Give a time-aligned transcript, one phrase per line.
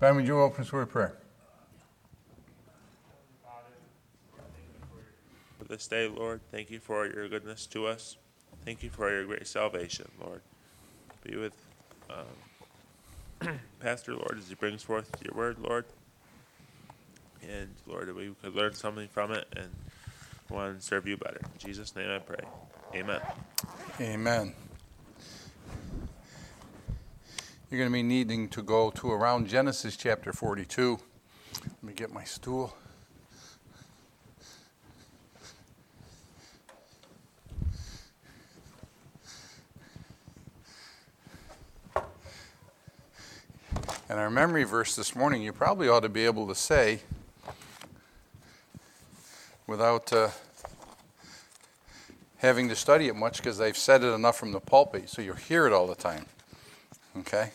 [0.00, 1.16] Ben, would you open us with a prayer?
[5.58, 8.16] For this day, Lord, thank you for your goodness to us.
[8.64, 10.40] Thank you for your great salvation, Lord.
[11.22, 11.54] Be with
[12.10, 15.84] um, Pastor, Lord, as he brings forth your word, Lord.
[17.42, 19.70] And, Lord, we could learn something from it and
[20.50, 21.40] want to serve you better.
[21.40, 22.44] In Jesus' name I pray.
[22.94, 23.20] Amen.
[24.00, 24.54] Amen.
[27.74, 30.96] You're going to be needing to go to around Genesis chapter 42.
[31.60, 32.72] Let me get my stool.
[44.08, 47.00] And our memory verse this morning, you probably ought to be able to say
[49.66, 50.28] without uh,
[52.36, 55.34] having to study it much because they've said it enough from the pulpit, so you'll
[55.34, 56.26] hear it all the time.
[57.18, 57.50] Okay?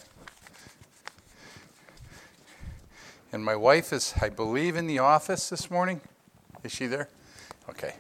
[3.32, 6.02] And my wife is, I believe, in the office this morning.
[6.64, 7.10] Is she there?
[7.70, 7.94] Okay.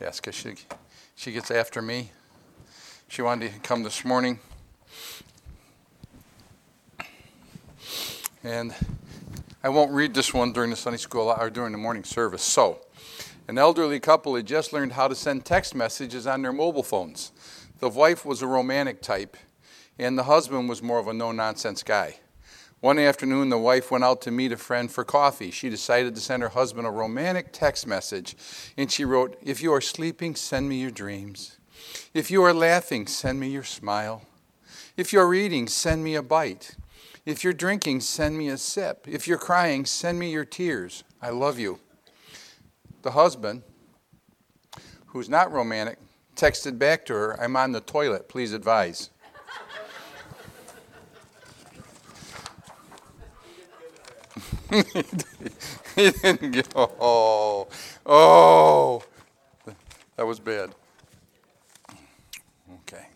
[0.00, 0.54] Yes, because she,
[1.14, 2.10] she gets after me.
[3.06, 4.40] She wanted to come this morning.
[8.42, 8.74] And
[9.62, 12.42] I won't read this one during the Sunday school or during the morning service.
[12.42, 12.80] So,
[13.46, 17.30] an elderly couple had just learned how to send text messages on their mobile phones.
[17.78, 19.36] The wife was a romantic type,
[20.00, 22.16] and the husband was more of a no nonsense guy.
[22.84, 25.50] One afternoon, the wife went out to meet a friend for coffee.
[25.50, 28.36] She decided to send her husband a romantic text message,
[28.76, 31.56] and she wrote, If you are sleeping, send me your dreams.
[32.12, 34.26] If you are laughing, send me your smile.
[34.98, 36.76] If you're eating, send me a bite.
[37.24, 39.06] If you're drinking, send me a sip.
[39.08, 41.04] If you're crying, send me your tears.
[41.22, 41.80] I love you.
[43.00, 43.62] The husband,
[45.06, 45.96] who's not romantic,
[46.36, 49.08] texted back to her, I'm on the toilet, please advise.
[55.94, 57.68] he didn't get, oh,
[58.06, 59.02] oh,
[60.16, 60.74] that was bad.
[62.80, 63.06] Okay.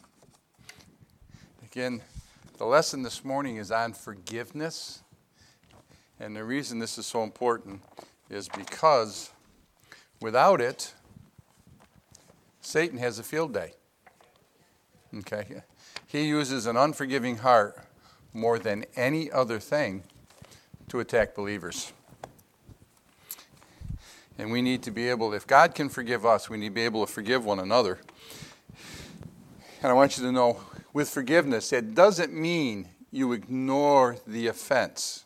[1.64, 2.03] Again,
[2.58, 5.03] the lesson this morning is on forgiveness.
[6.20, 7.81] And the reason this is so important
[8.28, 9.31] is because
[10.20, 10.92] without it,
[12.60, 13.72] Satan has a field day.
[15.19, 15.62] Okay?
[16.06, 17.87] He uses an unforgiving heart
[18.34, 20.03] more than any other thing
[20.88, 21.93] to attack believers.
[24.38, 26.82] And we need to be able, if God can forgive us, we need to be
[26.82, 27.99] able to forgive one another.
[29.82, 30.60] And I want you to know
[30.93, 35.25] with forgiveness, it doesn't mean you ignore the offense.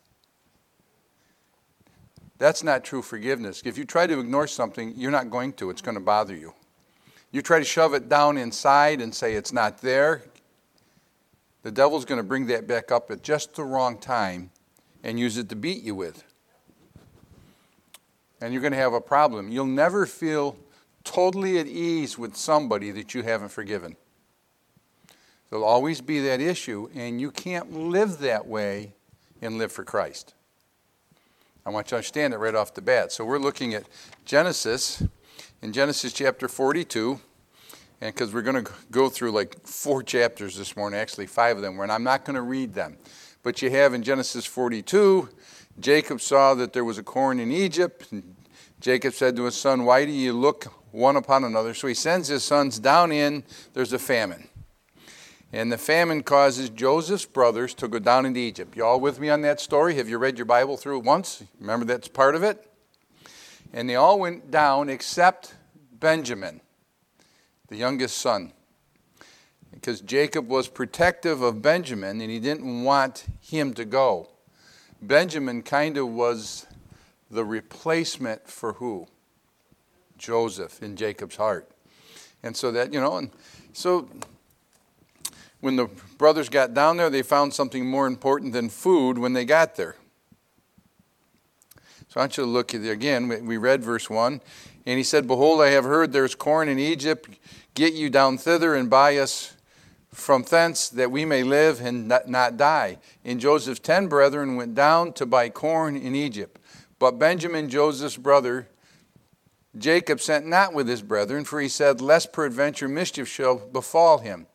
[2.38, 3.62] That's not true forgiveness.
[3.64, 6.54] If you try to ignore something, you're not going to, it's going to bother you.
[7.30, 10.22] You try to shove it down inside and say it's not there,
[11.62, 14.50] the devil's going to bring that back up at just the wrong time
[15.02, 16.24] and use it to beat you with.
[18.40, 19.50] And you're going to have a problem.
[19.50, 20.56] You'll never feel
[21.04, 23.96] totally at ease with somebody that you haven't forgiven.
[25.50, 28.94] There'll always be that issue, and you can't live that way
[29.40, 30.34] and live for Christ.
[31.64, 33.12] I want you to understand it right off the bat.
[33.12, 33.84] So we're looking at
[34.24, 35.02] Genesis,
[35.60, 37.20] in Genesis chapter 42,
[38.00, 41.62] and because we're going to go through like four chapters this morning, actually five of
[41.62, 42.96] them, and I'm not going to read them.
[43.42, 45.28] But you have in Genesis 42,
[45.80, 48.06] Jacob saw that there was a corn in Egypt.
[48.12, 48.36] And
[48.80, 51.74] Jacob said to his son, Why do you look one upon another?
[51.74, 53.44] So he sends his sons down in,
[53.74, 54.48] there's a famine.
[55.52, 58.74] And the famine causes Joseph's brothers to go down into Egypt.
[58.74, 59.96] You all with me on that story?
[59.96, 61.42] Have you read your Bible through once?
[61.60, 62.66] Remember that's part of it?
[63.72, 65.54] And they all went down except
[65.92, 66.60] Benjamin,
[67.68, 68.52] the youngest son.
[69.82, 74.28] Because Jacob was protective of Benjamin and he didn't want him to go.
[75.02, 76.68] Benjamin kind of was
[77.28, 79.08] the replacement for who?
[80.16, 81.68] Joseph in Jacob's heart.
[82.44, 83.30] And so that, you know, and
[83.72, 84.08] so
[85.60, 89.44] when the brothers got down there, they found something more important than food when they
[89.44, 89.96] got there.
[92.06, 93.26] So I want you to look at again.
[93.44, 94.40] We read verse 1.
[94.86, 97.30] And he said, Behold, I have heard there's corn in Egypt.
[97.74, 99.56] Get you down thither and buy us
[100.12, 102.98] from thence that we may live and not die.
[103.24, 106.58] And Joseph's ten brethren went down to buy corn in Egypt.
[106.98, 108.68] But Benjamin, Joseph's brother,
[109.76, 114.46] Jacob sent not with his brethren, for he said, Lest peradventure mischief shall befall him.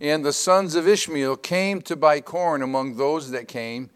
[0.00, 3.90] And the sons of Ishmael came to buy corn among those that came,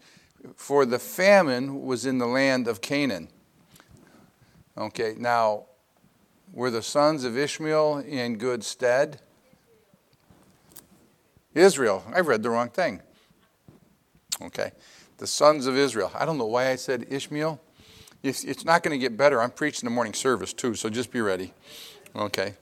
[0.55, 3.27] for the famine was in the land of Canaan.
[4.77, 5.65] Okay, now,
[6.53, 9.19] were the sons of Ishmael in good stead?
[11.57, 12.03] Israel.
[12.13, 13.01] I read the wrong thing.
[14.41, 14.71] Okay.
[15.17, 16.11] the sons of Israel.
[16.13, 17.59] I don't know why I said Ishmael.
[18.23, 19.41] It's, not going to get better.
[19.41, 21.53] I'm preaching the morning service too, so just be ready.
[22.15, 22.53] Okay.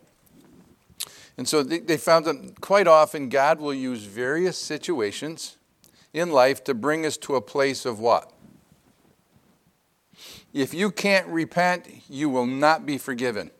[1.37, 5.57] And so they found that quite often God will use various situations
[6.13, 8.31] in life to bring us to a place of what?
[10.53, 13.51] If you can't repent, you will not be forgiven.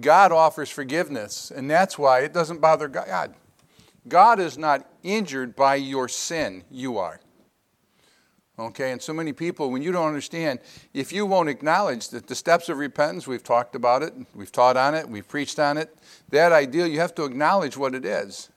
[0.00, 3.34] God offers forgiveness, and that's why it doesn't bother God.
[4.08, 7.20] God is not injured by your sin, you are.
[8.58, 10.60] Okay, and so many people, when you don't understand,
[10.94, 14.78] if you won't acknowledge that the steps of repentance, we've talked about it, we've taught
[14.78, 15.94] on it, we've preached on it,
[16.30, 18.48] that ideal, you have to acknowledge what it is.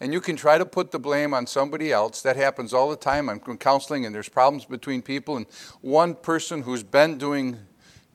[0.00, 2.22] And you can try to put the blame on somebody else.
[2.22, 3.28] That happens all the time.
[3.28, 5.46] I'm counseling, and there's problems between people, and
[5.82, 7.58] one person who's been doing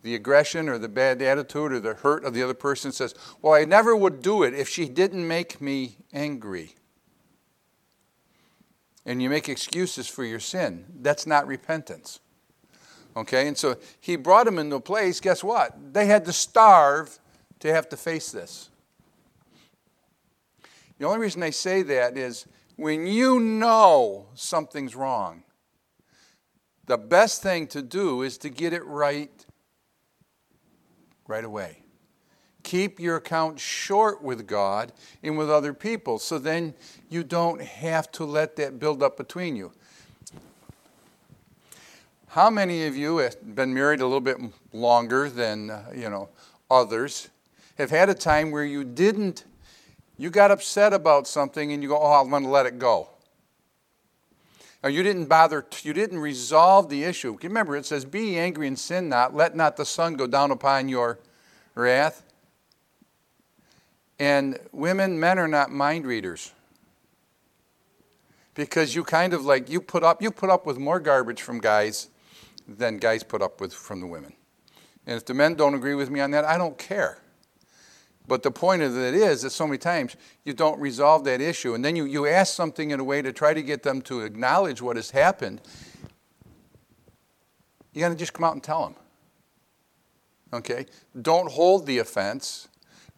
[0.06, 3.54] the aggression or the bad attitude or the hurt of the other person says, Well,
[3.54, 6.76] I never would do it if she didn't make me angry
[9.04, 10.86] and you make excuses for your sin.
[11.02, 12.20] That's not repentance.
[13.18, 15.94] Okay, and so he brought them into a place, guess what?
[15.94, 17.18] They had to starve
[17.60, 18.70] to have to face this.
[21.00, 25.44] The only reason I say that is when you know something's wrong,
[26.86, 29.45] the best thing to do is to get it right
[31.28, 31.86] right away
[32.66, 34.92] keep your account short with God
[35.24, 36.20] and with other people.
[36.20, 36.74] So then
[37.10, 39.72] you don't have to let that build up between you.
[42.30, 44.38] How many of you have been married a little bit
[44.74, 46.28] longer than, uh, you know,
[46.70, 47.30] others
[47.78, 49.46] have had a time where you didn't
[50.18, 53.10] you got upset about something and you go, "Oh, I'm going to let it go."
[54.84, 57.38] Or you didn't bother, you didn't resolve the issue.
[57.42, 60.90] Remember, it says, Be angry and sin not, let not the sun go down upon
[60.90, 61.20] your
[61.74, 62.24] wrath.
[64.20, 66.52] And women, men are not mind readers.
[68.54, 71.60] Because you kind of like you put up you put up with more garbage from
[71.60, 72.08] guys
[72.68, 74.34] than guys put up with from the women.
[75.06, 77.20] And if the men don't agree with me on that, I don't care.
[78.28, 81.76] But the point of it is that so many times you don't resolve that issue.
[81.76, 84.22] And then you, you ask something in a way to try to get them to
[84.22, 85.62] acknowledge what has happened.
[87.94, 88.96] You got to just come out and tell them.
[90.54, 90.86] Okay?
[91.22, 92.68] Don't hold the offense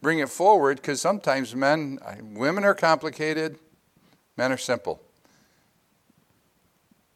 [0.01, 1.99] bring it forward because sometimes men,
[2.33, 3.57] women are complicated,
[4.35, 5.01] men are simple.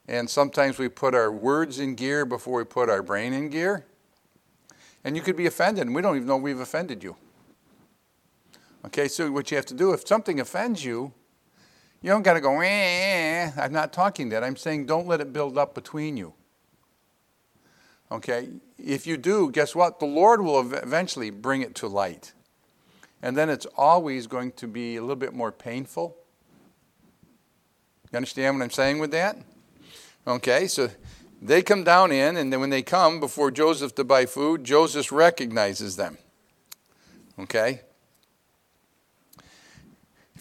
[0.08, 3.86] And sometimes we put our words in gear before we put our brain in gear.
[5.04, 7.16] And you could be offended, and we don't even know we've offended you.
[8.86, 11.14] Okay, so what you have to do, if something offends you,
[12.02, 14.44] you don't got to go, eh, I'm not talking that.
[14.44, 16.34] I'm saying don't let it build up between you.
[18.12, 20.00] Okay, if you do, guess what?
[20.00, 22.34] The Lord will eventually bring it to light
[23.22, 26.18] and then it's always going to be a little bit more painful.
[28.12, 29.38] You understand what I'm saying with that?
[30.28, 30.90] Okay, so
[31.42, 35.12] they come down in, and then when they come before Joseph to buy food, Joseph
[35.12, 36.18] recognizes them.
[37.40, 37.82] Okay?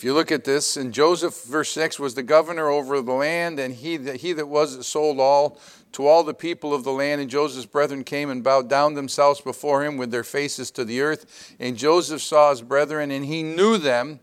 [0.00, 3.60] If you look at this, and Joseph, verse 6, was the governor over the land,
[3.60, 5.58] and he that, he that was that sold all
[5.92, 7.20] to all the people of the land.
[7.20, 11.02] And Joseph's brethren came and bowed down themselves before him with their faces to the
[11.02, 11.54] earth.
[11.60, 14.20] And Joseph saw his brethren, and he knew them,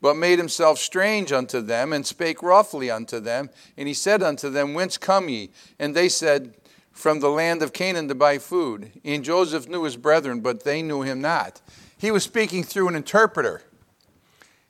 [0.00, 3.50] but made himself strange unto them, and spake roughly unto them.
[3.76, 5.50] And he said unto them, Whence come ye?
[5.78, 6.54] And they said,
[6.92, 8.92] From the land of Canaan to buy food.
[9.04, 11.60] And Joseph knew his brethren, but they knew him not.
[11.98, 13.64] He was speaking through an interpreter.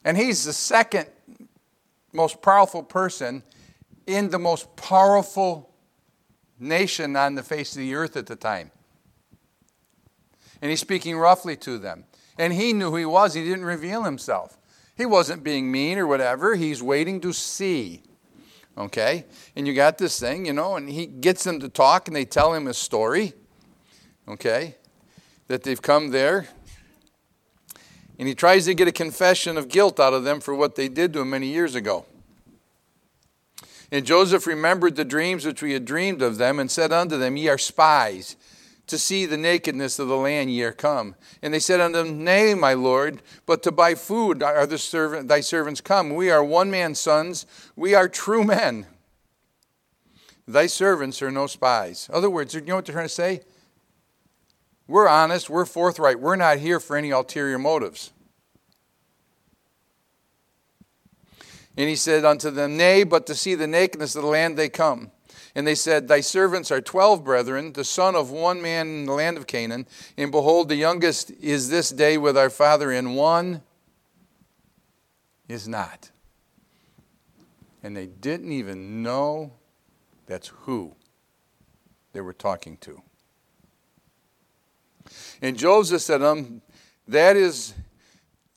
[0.04, 1.06] And he's the second
[2.12, 3.42] most powerful person
[4.06, 5.70] in the most powerful
[6.58, 8.70] nation on the face of the earth at the time.
[10.60, 12.04] And he's speaking roughly to them.
[12.38, 14.58] And he knew who he was, he didn't reveal himself.
[14.96, 18.02] He wasn't being mean or whatever, he's waiting to see.
[18.76, 19.26] Okay?
[19.56, 22.24] And you got this thing, you know, and he gets them to talk and they
[22.24, 23.34] tell him a story.
[24.28, 24.76] Okay?
[25.48, 26.48] That they've come there
[28.20, 30.88] and he tries to get a confession of guilt out of them for what they
[30.88, 32.04] did to him many years ago.
[33.90, 37.38] And Joseph remembered the dreams which we had dreamed of them, and said unto them,
[37.38, 38.36] Ye are spies,
[38.88, 41.14] to see the nakedness of the land ye are come.
[41.40, 45.28] And they said unto him, Nay, my lord, but to buy food are the servant,
[45.28, 46.14] thy servants come.
[46.14, 48.84] We are one man's sons, we are true men.
[50.46, 52.06] Thy servants are no spies.
[52.10, 53.40] In other words, you know what they're trying to say?
[54.90, 58.10] We're honest, we're forthright, we're not here for any ulterior motives.
[61.76, 64.68] And he said unto them, Nay, but to see the nakedness of the land they
[64.68, 65.12] come.
[65.54, 69.12] And they said, Thy servants are twelve brethren, the son of one man in the
[69.12, 69.86] land of Canaan.
[70.16, 73.62] And behold, the youngest is this day with our father, and one
[75.48, 76.10] is not.
[77.84, 79.52] And they didn't even know
[80.26, 80.96] That's who
[82.12, 83.02] they were talking to.
[85.42, 86.62] And Joseph said um,
[87.08, 87.74] That is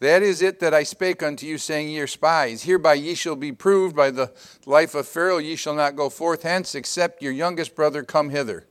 [0.04, 2.64] that is it that I spake unto you, saying, Ye are spies.
[2.64, 4.34] Hereby ye shall be proved by the
[4.66, 8.68] life of Pharaoh, ye shall not go forth hence, except your youngest brother come hither.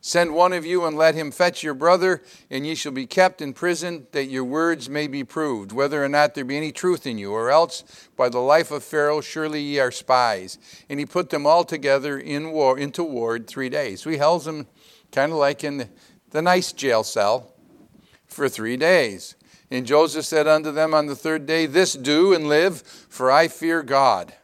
[0.00, 3.42] Send one of you and let him fetch your brother, and ye shall be kept
[3.42, 7.04] in prison, that your words may be proved, whether or not there be any truth
[7.04, 7.82] in you, or else
[8.16, 10.56] by the life of Pharaoh, surely ye are spies.
[10.88, 14.02] And he put them all together in war, into ward three days.
[14.02, 14.68] So he held them
[15.10, 15.88] kind of like in the,
[16.36, 17.54] the nice jail cell
[18.26, 19.36] for three days.
[19.70, 23.48] And Joseph said unto them on the third day, This do and live, for I
[23.48, 24.34] fear God.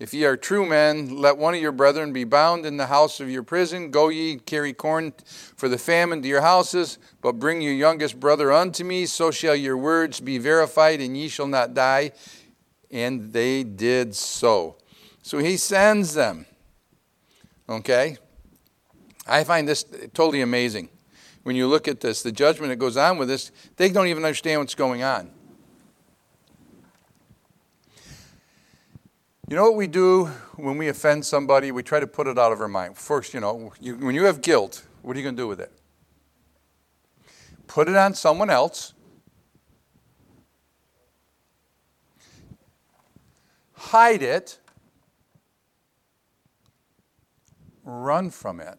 [0.00, 3.20] If ye are true men, let one of your brethren be bound in the house
[3.20, 3.92] of your prison.
[3.92, 8.50] Go ye, carry corn for the famine to your houses, but bring your youngest brother
[8.50, 12.10] unto me, so shall your words be verified, and ye shall not die.
[12.90, 14.78] And they did so.
[15.22, 16.46] So he sends them.
[17.68, 18.18] Okay?
[19.26, 20.90] I find this totally amazing.
[21.44, 24.24] When you look at this, the judgment that goes on with this, they don't even
[24.24, 25.30] understand what's going on.
[29.48, 30.26] You know what we do
[30.56, 31.70] when we offend somebody?
[31.70, 32.96] We try to put it out of our mind.
[32.96, 35.60] First, you know, you, when you have guilt, what are you going to do with
[35.60, 35.70] it?
[37.66, 38.94] Put it on someone else.
[43.74, 44.58] Hide it.
[47.84, 48.78] Run from it.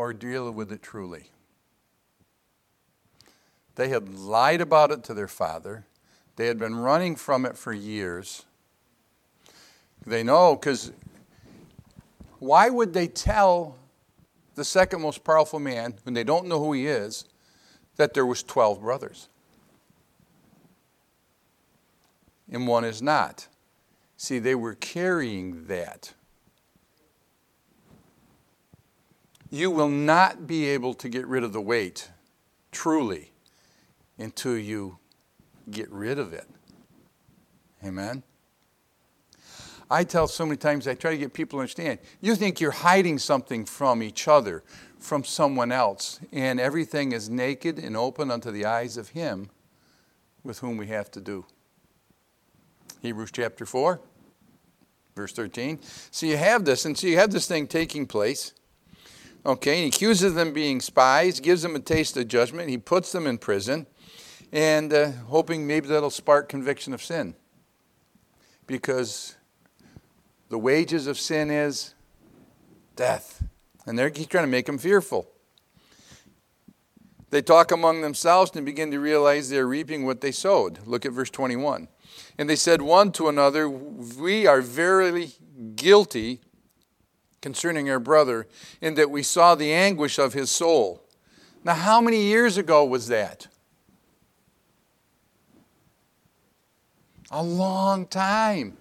[0.00, 1.24] Or deal with it truly.
[3.74, 5.84] They had lied about it to their father.
[6.36, 8.46] They had been running from it for years.
[10.06, 10.92] They know because
[12.38, 13.76] why would they tell
[14.54, 17.26] the second most powerful man, when they don't know who he is,
[17.96, 19.28] that there was 12 brothers?
[22.50, 23.48] And one is not.
[24.16, 26.14] See, they were carrying that.
[29.50, 32.08] You will not be able to get rid of the weight,
[32.70, 33.32] truly,
[34.16, 34.98] until you
[35.70, 36.46] get rid of it.
[37.84, 38.22] Amen?
[39.90, 41.98] I tell so many times, I try to get people to understand.
[42.20, 44.62] You think you're hiding something from each other,
[45.00, 49.50] from someone else, and everything is naked and open unto the eyes of Him
[50.44, 51.44] with whom we have to do.
[53.02, 54.00] Hebrews chapter 4,
[55.16, 55.80] verse 13.
[56.12, 58.52] So you have this, and so you have this thing taking place.
[59.44, 63.26] Okay, he accuses them being spies, gives them a taste of judgment, he puts them
[63.26, 63.86] in prison
[64.52, 67.34] and uh, hoping maybe that'll spark conviction of sin.
[68.66, 69.36] Because
[70.48, 71.94] the wages of sin is
[72.96, 73.42] death.
[73.86, 75.30] And they're, he's trying to make them fearful.
[77.30, 80.80] They talk among themselves and begin to realize they're reaping what they sowed.
[80.86, 81.88] Look at verse 21.
[82.36, 85.30] And they said one to another, We are verily
[85.76, 86.40] guilty
[87.40, 88.46] concerning our brother,
[88.80, 91.02] in that we saw the anguish of his soul.
[91.64, 93.46] Now, how many years ago was that?
[97.30, 98.76] A long time.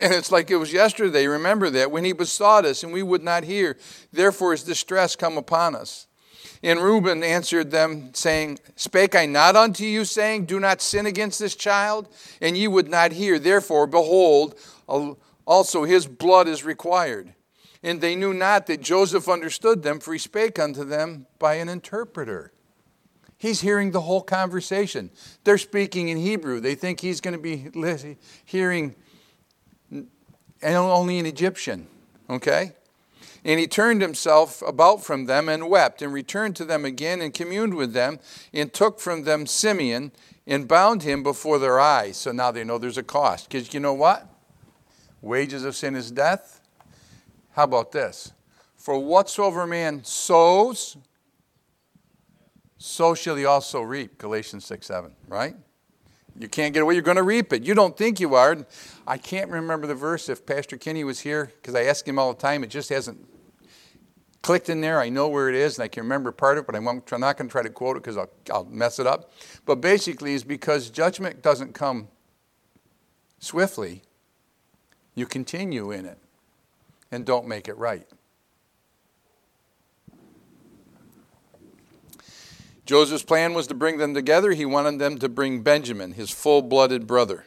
[0.00, 1.26] And it's like it was yesterday.
[1.26, 3.76] Remember that when he besought us and we would not hear.
[4.12, 6.06] Therefore is distress come upon us.
[6.62, 11.38] And Reuben answered them, saying, Spake I not unto you, saying, Do not sin against
[11.38, 12.08] this child?
[12.40, 13.38] And ye would not hear.
[13.38, 14.58] Therefore, behold,
[15.46, 17.34] also his blood is required.
[17.82, 21.68] And they knew not that Joseph understood them, for he spake unto them by an
[21.68, 22.52] interpreter.
[23.36, 25.10] He's hearing the whole conversation.
[25.44, 26.58] They're speaking in Hebrew.
[26.58, 27.70] They think he's going to be
[28.44, 28.96] hearing
[30.62, 31.86] only in Egyptian.
[32.28, 32.72] Okay?
[33.44, 37.32] And he turned himself about from them and wept, and returned to them again and
[37.32, 38.18] communed with them,
[38.52, 40.10] and took from them Simeon
[40.44, 42.16] and bound him before their eyes.
[42.16, 43.48] So now they know there's a cost.
[43.48, 44.28] Because you know what?
[45.22, 46.57] Wages of sin is death.
[47.58, 48.30] How about this?
[48.76, 50.96] For whatsoever man sows,
[52.76, 54.16] so shall he also reap.
[54.16, 55.56] Galatians 6 7, right?
[56.38, 57.64] You can't get away, you're going to reap it.
[57.64, 58.58] You don't think you are.
[59.08, 62.32] I can't remember the verse if Pastor Kinney was here, because I ask him all
[62.32, 62.62] the time.
[62.62, 63.28] It just hasn't
[64.40, 65.00] clicked in there.
[65.00, 67.08] I know where it is, and I can remember part of it, but I'm not
[67.08, 69.32] going to try to quote it because I'll, I'll mess it up.
[69.66, 72.06] But basically, is because judgment doesn't come
[73.40, 74.02] swiftly,
[75.16, 76.20] you continue in it
[77.10, 78.06] and don't make it right.
[82.84, 84.52] Joseph's plan was to bring them together.
[84.52, 87.44] He wanted them to bring Benjamin, his full blooded brother.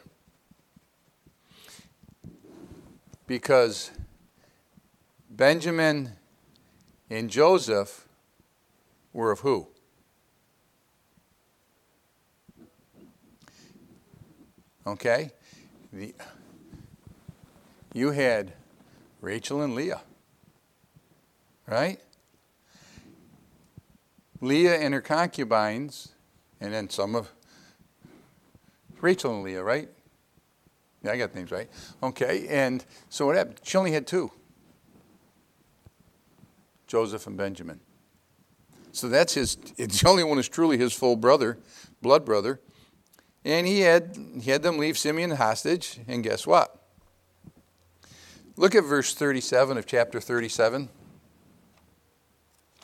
[3.26, 3.90] Because
[5.28, 6.12] Benjamin
[7.10, 8.06] and Joseph
[9.12, 9.66] were of who?
[14.86, 15.30] Okay?
[15.92, 16.14] The,
[17.92, 18.52] you had
[19.22, 20.02] Rachel and Leah.
[21.66, 22.00] Right?
[24.42, 26.08] Leah and her concubines,
[26.60, 27.30] and then some of
[29.00, 29.88] Rachel and Leah, right?
[31.02, 31.70] Yeah, I got names right.
[32.02, 33.60] Okay, and so what happened?
[33.62, 34.30] She only had two
[36.88, 37.80] Joseph and Benjamin.
[38.90, 41.58] So that's his, it's the only one who's truly his full brother,
[42.02, 42.60] blood brother.
[43.44, 46.81] And he had, he had them leave Simeon hostage, and guess what?
[48.56, 50.90] Look at verse 37 of chapter 37.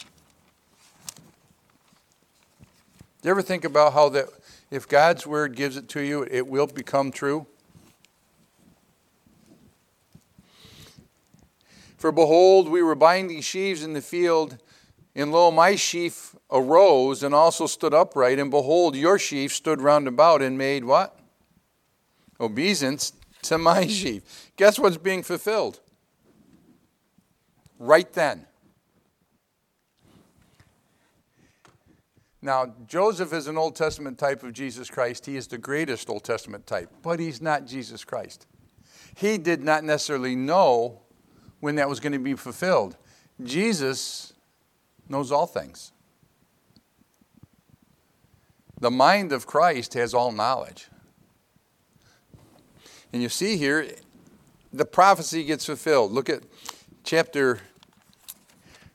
[0.00, 0.06] Do
[3.22, 4.28] you ever think about how that
[4.70, 7.46] if God's word gives it to you, it will become true?
[11.98, 14.56] For behold, we were binding sheaves in the field,
[15.14, 20.08] and lo, my sheaf arose and also stood upright, and behold, your sheaf stood round
[20.08, 21.18] about and made what?
[22.40, 24.50] Obeisance to my sheaf.
[24.56, 25.80] Guess what's being fulfilled?
[27.78, 28.46] Right then.
[32.40, 35.26] Now, Joseph is an Old Testament type of Jesus Christ.
[35.26, 38.46] He is the greatest Old Testament type, but he's not Jesus Christ.
[39.16, 41.00] He did not necessarily know
[41.60, 42.96] when that was going to be fulfilled.
[43.42, 44.32] Jesus
[45.08, 45.92] knows all things.
[48.80, 50.86] The mind of Christ has all knowledge.
[53.12, 53.86] And you see here,
[54.72, 56.12] the prophecy gets fulfilled.
[56.12, 56.42] Look at
[57.04, 57.60] chapter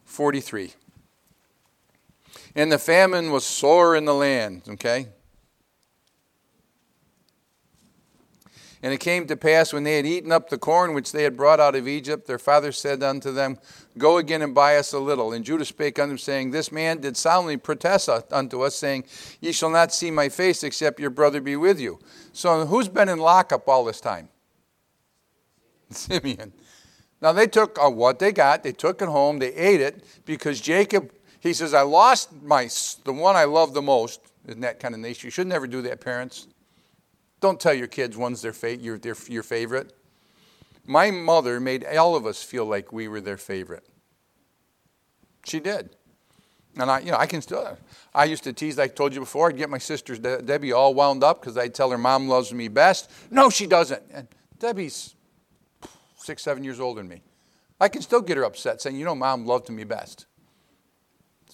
[0.05, 0.73] 43.
[2.55, 5.07] And the famine was sore in the land, okay?
[8.83, 11.37] And it came to pass when they had eaten up the corn which they had
[11.37, 13.57] brought out of Egypt, their father said unto them,
[13.97, 15.33] Go again and buy us a little.
[15.33, 19.05] And Judah spake unto them, saying, This man did solemnly protest unto us, saying,
[19.39, 21.99] Ye shall not see my face, except your brother be with you.
[22.31, 24.29] So who's been in lockup all this time?
[25.91, 26.53] Simeon.
[27.21, 30.59] Now they took uh, what they got, they took it home, they ate it, because
[30.59, 32.67] Jacob, he says, I lost my
[33.05, 34.19] the one I love the most.
[34.45, 35.27] Isn't that kind of nature?
[35.27, 36.47] You should never do that, parents.
[37.39, 39.93] Don't tell your kids one's their, fa- your, their, your favorite.
[40.85, 43.87] My mother made all of us feel like we were their favorite.
[45.45, 45.95] She did.
[46.77, 47.77] And I, you know, I can still.
[48.13, 49.49] I used to tease, like I told you before.
[49.49, 52.51] I'd get my sister De- Debbie all wound up because I'd tell her mom loves
[52.53, 53.11] me best.
[53.29, 54.01] No, she doesn't.
[54.11, 54.27] And
[54.59, 55.15] Debbie's
[56.17, 57.21] six, seven years older than me.
[57.79, 60.25] I can still get her upset, saying, "You know, mom loved me best."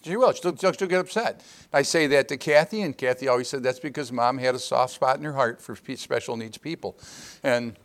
[0.04, 0.32] She will.
[0.32, 1.44] She'll, she'll, she'll get upset.
[1.74, 4.94] I say that to Kathy, and Kathy always said that's because mom had a soft
[4.94, 6.98] spot in her heart for special needs people.
[7.44, 7.78] And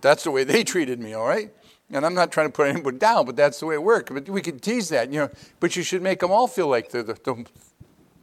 [0.00, 1.52] that's the way they treated me, all right?
[1.92, 4.12] And I'm not trying to put anybody down, but that's the way it worked.
[4.14, 5.30] But we could tease that, you know.
[5.58, 7.44] But you should make them all feel like they're the, the,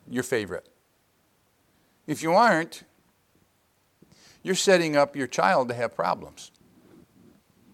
[0.09, 0.69] your favorite.
[2.05, 2.83] If you aren't,
[4.41, 6.51] you're setting up your child to have problems.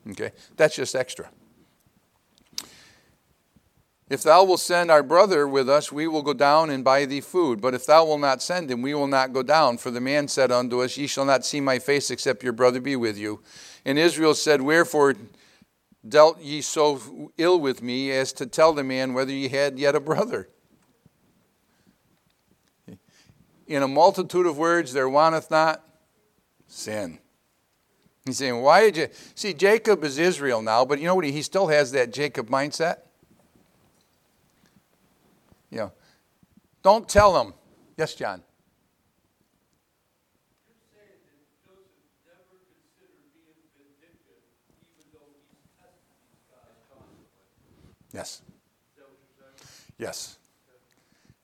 [0.10, 0.32] Okay?
[0.58, 1.30] That's just extra.
[4.14, 7.20] If thou wilt send our brother with us, we will go down and buy thee
[7.20, 7.60] food.
[7.60, 9.80] But if thou wilt not send him, we will not go down.
[9.80, 12.80] For the man said unto us, Ye shall not see my face, except your brother
[12.80, 13.42] be with you.
[13.84, 15.16] And Israel said, Wherefore
[16.08, 19.96] dealt ye so ill with me, as to tell the man whether ye had yet
[19.96, 20.48] a brother?
[23.66, 25.84] In a multitude of words, there wanteth not
[26.68, 27.18] sin.
[28.26, 31.26] He's saying, Why did you see Jacob is Israel now, but you know what?
[31.26, 32.98] He still has that Jacob mindset.
[35.74, 35.92] You know,
[36.84, 37.56] don't tell them.
[37.98, 38.44] Yes, John.
[48.14, 48.44] Yes.
[49.98, 50.38] Yes.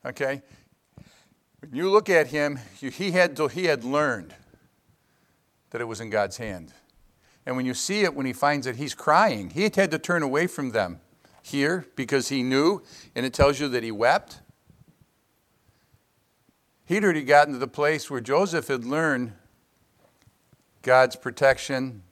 [0.05, 0.43] Okay.
[1.61, 4.35] When you look at him, he had he had learned
[5.71, 6.71] that it was in God's hand.
[7.47, 10.21] And when you see it, when he finds that he's crying, he had to turn
[10.21, 11.01] away from them
[11.41, 12.81] here because he knew,
[13.15, 14.41] and it tells you that he wept.
[16.85, 19.33] He'd already gotten to the place where Joseph had learned
[20.81, 22.03] God's protection,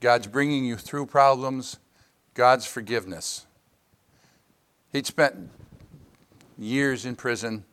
[0.00, 1.78] God's bringing you through problems,
[2.34, 3.46] God's forgiveness.
[4.92, 5.50] He'd spent
[6.58, 7.64] years in prison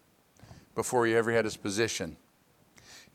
[0.74, 2.18] before he ever had his position.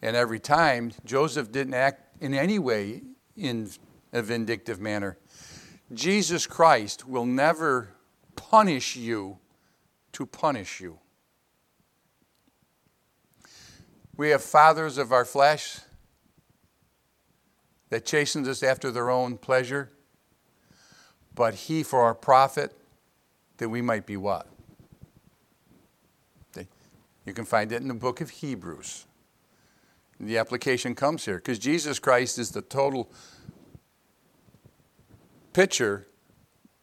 [0.03, 3.03] And every time, Joseph didn't act in any way
[3.37, 3.71] in
[4.13, 5.17] a vindictive manner.
[5.93, 7.91] Jesus Christ will never
[8.35, 9.39] punish you
[10.13, 10.99] to punish you.
[14.17, 15.81] We have fathers of our flesh
[17.91, 19.91] that chastens us after their own pleasure,
[21.35, 22.77] but he for our profit,
[23.59, 24.49] that we might be what?
[27.27, 29.05] You can find it in the book of Hebrews.
[30.19, 33.11] The application comes here because Jesus Christ is the total
[35.57, 36.07] picture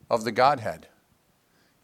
[0.10, 0.88] of the Godhead.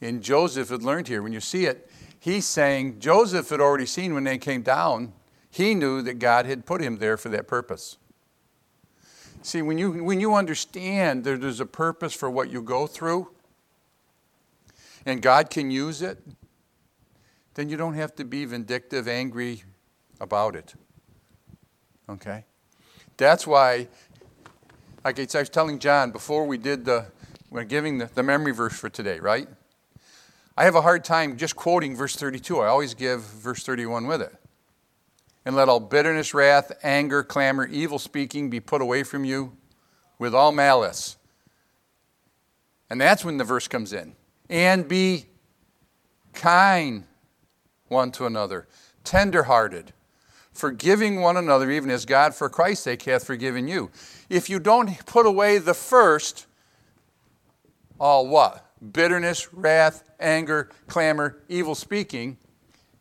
[0.02, 1.88] And Joseph had learned here, when you see it,
[2.20, 5.14] he's saying Joseph had already seen when they came down,
[5.52, 7.98] he knew that God had put him there for that purpose.
[9.44, 13.30] See, when you, when you understand that there's a purpose for what you go through,
[15.06, 16.18] and God can use it,
[17.54, 19.62] then you don't have to be vindictive, angry
[20.20, 20.74] about it.
[22.10, 22.46] Okay?
[23.18, 23.90] That's why,
[25.04, 27.06] like I was telling John before we did the,
[27.50, 29.48] we're giving the, the memory verse for today, right?
[30.58, 32.60] I have a hard time just quoting verse 32.
[32.60, 34.36] I always give verse 31 with it.
[35.46, 39.54] And let all bitterness, wrath, anger, clamor, evil speaking be put away from you
[40.20, 41.16] with all malice.
[42.90, 44.16] And that's when the verse comes in.
[44.50, 45.28] And be
[46.34, 47.06] kind
[47.88, 48.68] one to another,
[49.04, 49.94] tenderhearted,
[50.52, 53.90] forgiving one another, even as God for Christ's sake hath forgiven you.
[54.30, 56.46] If you don't put away the first,
[58.00, 58.66] all what?
[58.94, 62.38] Bitterness, wrath, anger, clamor, evil speaking,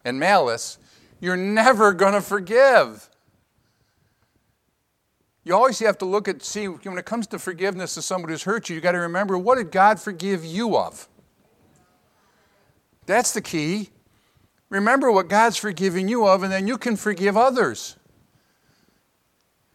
[0.05, 0.79] and malice,
[1.21, 3.09] you're never going to forgive.
[5.45, 8.43] You always have to look at, see, when it comes to forgiveness of somebody who's
[8.43, 11.09] hurt you, you got to remember what did God forgive you of?
[13.07, 13.91] That's the key.
[14.69, 17.97] Remember what God's forgiving you of, and then you can forgive others.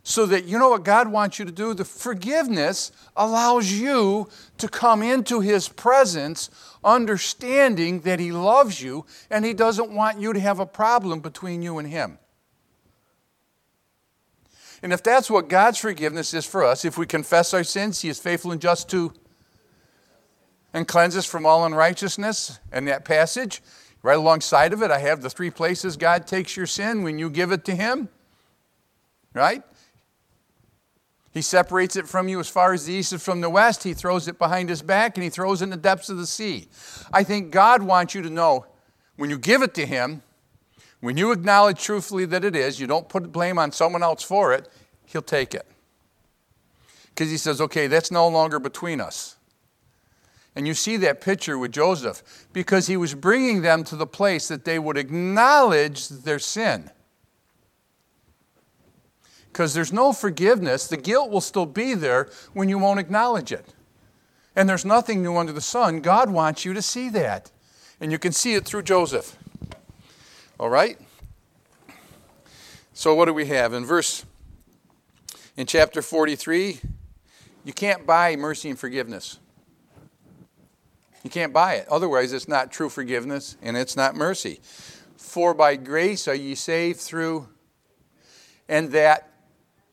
[0.05, 1.73] So that you know what God wants you to do?
[1.73, 6.49] The forgiveness allows you to come into His presence
[6.83, 11.61] understanding that He loves you and He doesn't want you to have a problem between
[11.61, 12.19] you and Him.
[14.81, 18.09] And if that's what God's forgiveness is for us, if we confess our sins, He
[18.09, 19.13] is faithful and just to
[20.73, 22.59] and cleanse us from all unrighteousness.
[22.71, 23.61] And that passage,
[24.01, 27.29] right alongside of it, I have the three places God takes your sin when you
[27.29, 28.09] give it to Him.
[29.33, 29.63] Right?
[31.34, 33.84] He separates it from you as far as the east is from the west.
[33.84, 36.28] He throws it behind his back and he throws it in the depths of the
[36.28, 36.67] sea.
[37.12, 38.67] I think God wants you to know
[39.15, 40.22] when you give it to Him,
[41.00, 44.54] when you acknowledge truthfully that it is, you don't put blame on someone else for
[44.54, 44.67] it,
[45.06, 45.65] He'll take it.
[47.10, 49.36] Because He says, okay, that's no longer between us.
[50.56, 54.48] And you see that picture with Joseph because he was bringing them to the place
[54.50, 56.91] that they would acknowledge their sin.
[59.53, 63.75] Because there's no forgiveness, the guilt will still be there when you won't acknowledge it.
[64.55, 66.01] And there's nothing new under the sun.
[66.01, 67.51] God wants you to see that.
[68.01, 69.37] And you can see it through Joseph.
[70.59, 70.97] All right?
[72.93, 73.73] So, what do we have?
[73.73, 74.25] In verse,
[75.55, 76.79] in chapter 43,
[77.63, 79.37] you can't buy mercy and forgiveness.
[81.23, 81.87] You can't buy it.
[81.89, 84.61] Otherwise, it's not true forgiveness and it's not mercy.
[85.15, 87.47] For by grace are ye saved through,
[88.67, 89.29] and that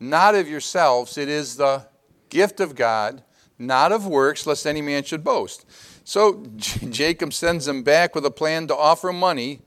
[0.01, 1.87] not of yourselves, it is the
[2.31, 3.23] gift of God,
[3.59, 5.67] not of works, lest any man should boast.
[6.05, 9.61] So Jacob sends them back with a plan to offer money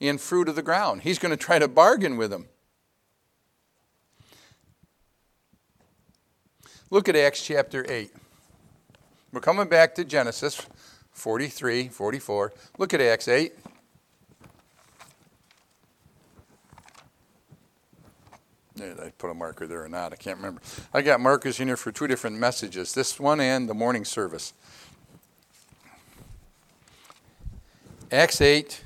[0.00, 1.02] in fruit of the ground.
[1.02, 2.48] He's going to try to bargain with them.
[6.90, 8.12] Look at Acts chapter 8.
[9.32, 10.66] We're coming back to Genesis
[11.12, 12.52] 43, 44.
[12.76, 13.54] Look at Acts 8.
[18.82, 20.12] I put a marker there or not?
[20.12, 20.60] I can't remember.
[20.92, 24.52] I got markers in here for two different messages this one and the morning service.
[28.10, 28.82] Acts 8,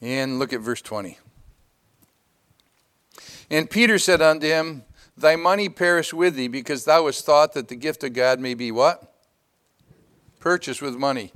[0.00, 1.18] and look at verse 20.
[3.50, 4.84] And Peter said unto him,
[5.16, 8.54] Thy money perish with thee, because thou hast thought that the gift of God may
[8.54, 9.14] be what?
[10.38, 11.32] Purchased with money.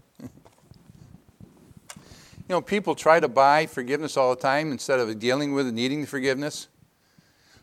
[2.53, 5.75] You know, people try to buy forgiveness all the time instead of dealing with and
[5.75, 6.69] needing forgiveness.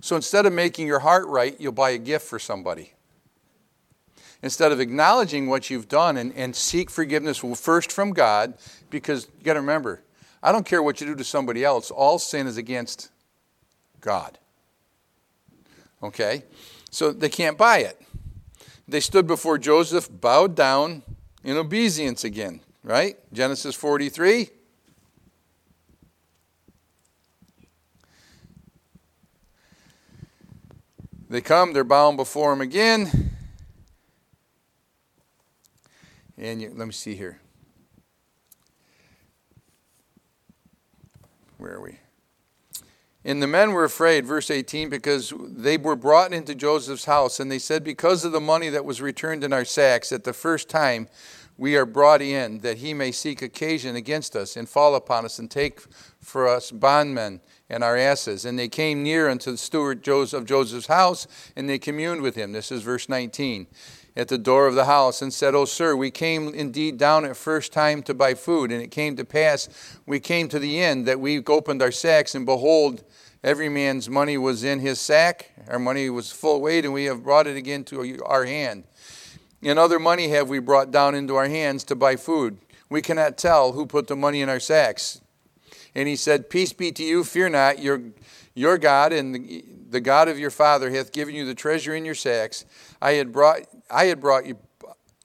[0.02, 2.94] So instead of making your heart right, you'll buy a gift for somebody.
[4.42, 8.56] Instead of acknowledging what you've done and, and seek forgiveness first from God,
[8.90, 10.02] because you got to remember,
[10.42, 13.12] I don't care what you do to somebody else, all sin is against
[14.02, 14.40] God.
[16.02, 16.46] Okay?
[16.90, 18.02] So they can't buy it.
[18.88, 21.04] They stood before Joseph, bowed down
[21.44, 23.18] in obeisance again, right?
[23.32, 24.50] Genesis 43.
[31.30, 33.32] They come, they're bound before him again.
[36.38, 37.40] And you, let me see here.
[41.58, 42.00] Where are we?
[43.24, 47.52] And the men were afraid, verse 18, because they were brought into Joseph's house, and
[47.52, 50.70] they said, Because of the money that was returned in our sacks at the first
[50.70, 51.10] time
[51.58, 55.38] we are brought in, that he may seek occasion against us, and fall upon us,
[55.38, 55.82] and take
[56.22, 58.46] for us bondmen and our asses.
[58.46, 62.52] And they came near unto the steward of Joseph's house, and they communed with him.
[62.52, 63.68] This is verse 19.
[64.18, 67.38] At the door of the house, and said, O sir, we came indeed down at
[67.38, 68.72] first time to buy food.
[68.72, 69.70] And it came to pass,
[70.06, 73.04] we came to the end that we opened our sacks, and behold,
[73.44, 75.52] every man's money was in his sack.
[75.70, 78.84] Our money was full weight, and we have brought it again to our hand.
[79.62, 82.58] And other money have we brought down into our hands to buy food.
[82.90, 85.22] We cannot tell who put the money in our sacks.
[85.96, 88.02] And he said, Peace be to you, fear not, your,
[88.54, 92.06] your God and the, the God of your father hath given you the treasure in
[92.06, 92.66] your sacks.
[93.02, 94.58] I had brought I had brought you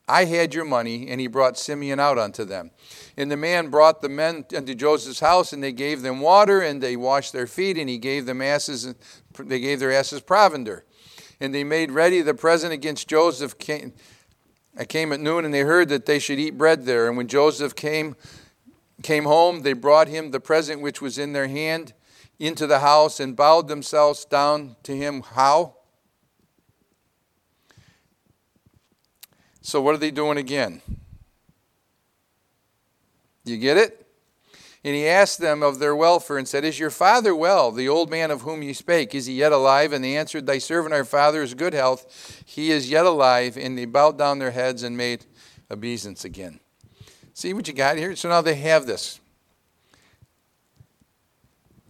[0.07, 2.72] I had your money, and he brought Simeon out unto them.
[3.16, 6.83] And the man brought the men unto Joseph's house, and they gave them water, and
[6.83, 8.96] they washed their feet, and he gave them asses, and
[9.38, 10.85] they gave their asses provender.
[11.40, 13.57] And they made ready the present against Joseph.
[13.59, 13.94] Came,
[14.77, 17.09] I came at noon, and they heard that they should eat bread there.
[17.09, 18.14] And when Joseph came,
[19.05, 21.93] came home, they brought him the present which was in their hand
[22.40, 25.23] into the house and bowed themselves down to him.
[25.23, 25.77] How?
[29.61, 30.83] So, what are they doing again?
[33.45, 34.01] You get it?
[34.83, 38.11] And he asked them of their welfare and said, Is your father well, the old
[38.11, 39.14] man of whom you spake?
[39.14, 39.93] Is he yet alive?
[39.95, 42.43] And they answered, Thy servant our father is good health.
[42.45, 43.57] He is yet alive.
[43.57, 45.25] And they bowed down their heads and made
[45.71, 46.61] obeisance again.
[47.35, 48.14] See what you got here?
[48.16, 49.20] So now they have this.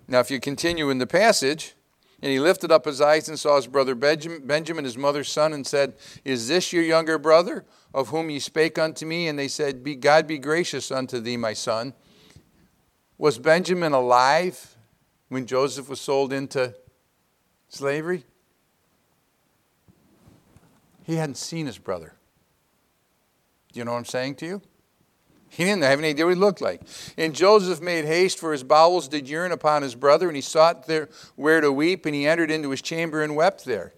[0.08, 1.74] Now, if you continue in the passage,
[2.22, 5.66] and he lifted up his eyes and saw his brother Benjamin, his mother's son, and
[5.66, 9.28] said, Is this your younger brother, of whom ye spake unto me?
[9.28, 11.92] And they said, be, God be gracious unto thee, my son.
[13.18, 14.76] Was Benjamin alive
[15.28, 16.74] when Joseph was sold into
[17.68, 18.24] slavery?
[21.04, 22.14] He hadn't seen his brother.
[23.72, 24.62] Do you know what I'm saying to you?
[25.48, 26.82] He didn't have any idea what he looked like.
[27.16, 30.86] And Joseph made haste, for his bowels did yearn upon his brother, and he sought
[30.86, 33.94] there where to weep, and he entered into his chamber and wept there.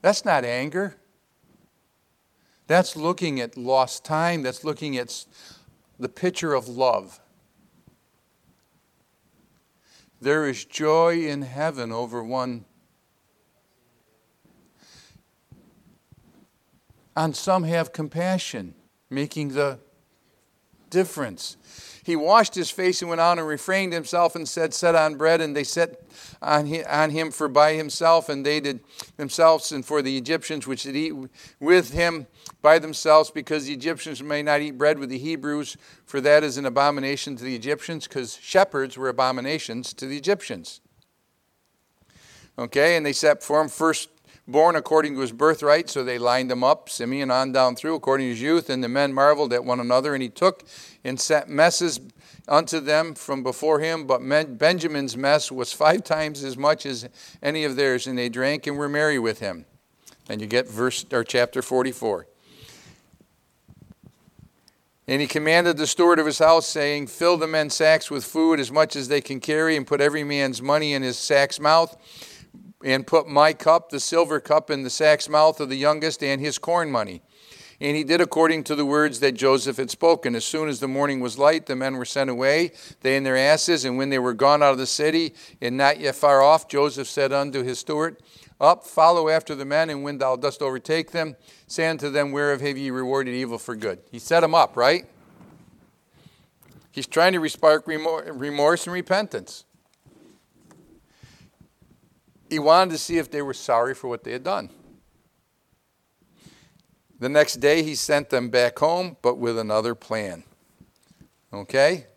[0.00, 0.96] That's not anger.
[2.66, 4.42] That's looking at lost time.
[4.42, 5.26] That's looking at
[5.98, 7.20] the picture of love.
[10.20, 12.64] There is joy in heaven over one.
[17.16, 18.74] And some have compassion,
[19.10, 19.78] making the
[20.88, 21.56] difference.
[22.04, 25.40] He washed his face and went on and refrained himself and said, Set on bread.
[25.40, 26.02] And they set
[26.40, 28.80] on him for by himself, and they did
[29.16, 31.14] themselves and for the Egyptians which did eat
[31.60, 32.26] with him
[32.60, 36.56] by themselves, because the Egyptians may not eat bread with the Hebrews, for that is
[36.56, 40.80] an abomination to the Egyptians, because shepherds were abominations to the Egyptians.
[42.58, 44.08] Okay, and they set for him first
[44.46, 48.26] born according to his birthright, so they lined him up, Simeon on down through, according
[48.26, 48.68] to his youth.
[48.68, 50.64] And the men marveled at one another, and he took
[51.04, 52.00] and sent messes
[52.48, 54.06] unto them from before him.
[54.06, 54.20] But
[54.58, 57.08] Benjamin's mess was five times as much as
[57.42, 59.64] any of theirs, and they drank and were merry with him.
[60.28, 62.26] And you get verse or chapter 44.
[65.08, 68.60] And he commanded the steward of his house, saying, Fill the men's sacks with food
[68.60, 71.96] as much as they can carry, and put every man's money in his sack's mouth
[72.84, 76.40] and put my cup, the silver cup, in the sack's mouth of the youngest and
[76.40, 77.22] his corn money.
[77.80, 80.36] And he did according to the words that Joseph had spoken.
[80.36, 83.36] As soon as the morning was light, the men were sent away, they and their
[83.36, 83.84] asses.
[83.84, 87.08] And when they were gone out of the city, and not yet far off, Joseph
[87.08, 88.18] said unto his steward,
[88.60, 91.34] Up, follow after the men, and when thou dost overtake them,
[91.66, 93.98] say unto them, Whereof have ye rewarded evil for good?
[94.12, 95.06] He set them up, right?
[96.92, 99.64] He's trying to spark remorse and repentance.
[102.52, 104.68] He wanted to see if they were sorry for what they had done.
[107.18, 110.44] The next day, he sent them back home, but with another plan.
[111.50, 112.08] Okay?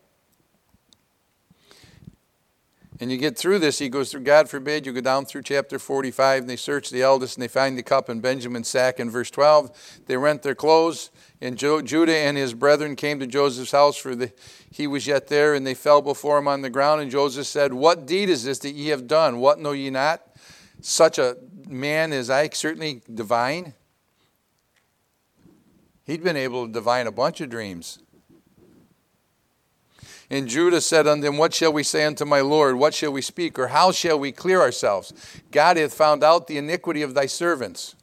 [2.99, 5.77] And you get through this, he goes through, God forbid, you go down through chapter
[5.77, 9.09] 45, and they search the eldest, and they find the cup in Benjamin's sack in
[9.09, 10.01] verse 12.
[10.05, 14.31] They rent their clothes, and Judah and his brethren came to Joseph's house, for the,
[14.71, 17.01] he was yet there, and they fell before him on the ground.
[17.01, 19.39] And Joseph said, What deed is this that ye have done?
[19.39, 20.21] What know ye not?
[20.79, 21.35] Such a
[21.67, 23.73] man as I, certainly divine.
[26.05, 27.99] He'd been able to divine a bunch of dreams.
[30.29, 32.75] And Judah said unto him, What shall we say unto my Lord?
[32.75, 33.59] What shall we speak?
[33.59, 35.13] Or how shall we clear ourselves?
[35.51, 37.95] God hath found out the iniquity of thy servants.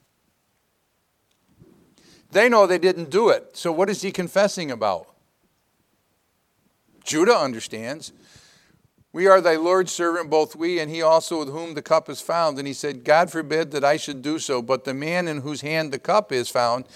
[2.31, 3.57] They know they didn't do it.
[3.57, 5.09] So what is he confessing about?
[7.05, 8.13] Judah understands.
[9.13, 12.23] We are thy Lord's servant, both we and he also with whom the cup is
[12.23, 12.59] found.
[12.59, 15.61] And he said, God forbid that I should do so, but the man in whose
[15.61, 16.87] hand the cup is found,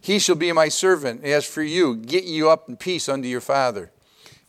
[0.00, 1.22] he shall be my servant.
[1.22, 3.92] As for you, get you up in peace unto your father.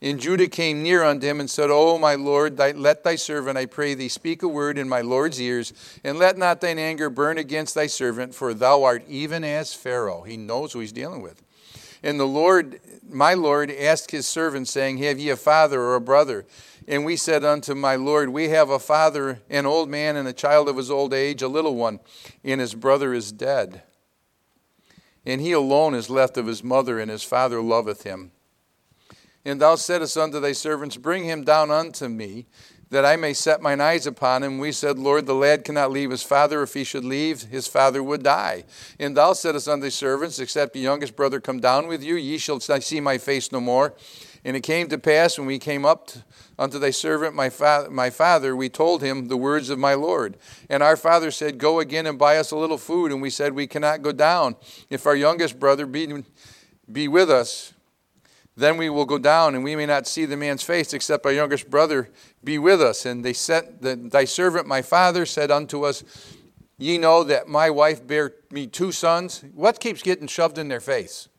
[0.04, 3.68] And Judah came near unto him and said, O my Lord, let thy servant, I
[3.68, 7.38] pray thee, speak a word in my Lord's ears, and let not thine anger burn
[7.38, 10.24] against thy servant, for thou art even as Pharaoh.
[10.24, 11.44] He knows who he's dealing with.
[12.02, 16.02] And the Lord, my Lord, asked his servant, saying, Have ye a father or a
[16.02, 16.46] brother?
[16.88, 20.34] And we said unto my Lord, We have a father, an old man, and a
[20.34, 22.00] child of his old age, a little one,
[22.44, 23.84] and his brother is dead.
[25.28, 28.32] And he alone is left of his mother, and his father loveth him.
[29.44, 32.46] And thou saidst unto thy servants, Bring him down unto me,
[32.90, 34.60] that I may set mine eyes upon him.
[34.60, 36.62] We said, Lord, the lad cannot leave his father.
[36.62, 38.66] If he should leave, his father would die.
[39.00, 42.38] And thou saidst unto thy servants, Except the youngest brother come down with you, ye
[42.38, 43.96] shall see my face no more.
[44.44, 46.10] And it came to pass when we came up
[46.58, 50.38] unto thy servant my, fa- my father, we told him the words of my Lord.
[50.70, 53.12] And our father said, Go again and buy us a little food.
[53.12, 54.56] And we said, We cannot go down.
[54.90, 56.24] If our youngest brother be,
[56.92, 57.74] be with us,
[58.56, 61.32] then we will go down, and we may not see the man's face, except our
[61.32, 62.10] youngest brother
[62.44, 63.06] be with us.
[63.06, 66.04] And they said, Thy servant, my father, said unto us,
[66.78, 69.44] Ye know that my wife bare me two sons.
[69.54, 71.30] What keeps getting shoved in their face?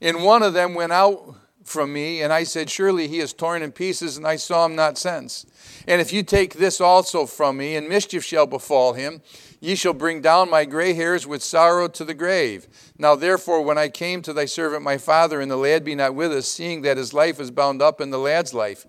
[0.00, 1.34] And one of them went out
[1.66, 4.76] from me, and I said, Surely he is torn in pieces, and I saw him
[4.76, 5.44] not since.
[5.86, 9.20] And if you take this also from me, and mischief shall befall him,
[9.60, 12.68] Ye shall bring down my gray hairs with sorrow to the grave.
[12.98, 16.14] Now therefore, when I came to thy servant my father, and the lad be not
[16.14, 18.86] with us, seeing that his life is bound up in the lad's life,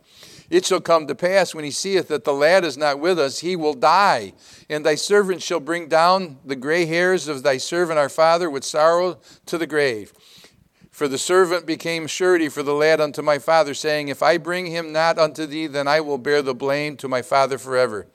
[0.49, 3.39] it shall come to pass when he seeth that the lad is not with us,
[3.39, 4.33] he will die.
[4.69, 8.63] And thy servant shall bring down the gray hairs of thy servant our father with
[8.63, 10.13] sorrow to the grave.
[10.97, 14.65] For the servant became surety for the lad unto my father, saying, If I bring
[14.65, 18.07] him not unto thee, then I will bear the blame to my father forever.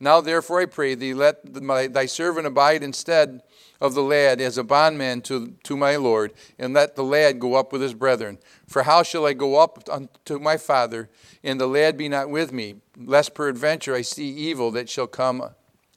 [0.00, 3.42] Now, therefore, I pray thee, let thy servant abide instead
[3.78, 7.56] of the lad as a bondman to, to my Lord, and let the lad go
[7.56, 8.38] up with his brethren.
[8.66, 11.10] For how shall I go up unto my father,
[11.42, 15.50] and the lad be not with me, lest peradventure I see evil that shall come